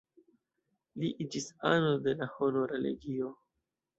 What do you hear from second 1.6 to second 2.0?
ano